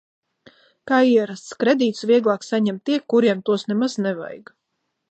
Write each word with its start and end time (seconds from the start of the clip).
Kā 0.91 1.01
ierasts, 1.09 1.59
kredītus 1.65 2.09
vieglāk 2.13 2.49
saņem 2.49 2.81
tie, 2.89 2.99
kuriem 3.15 3.47
tos 3.51 3.71
nemaz 3.75 4.01
nevajag. 4.09 4.53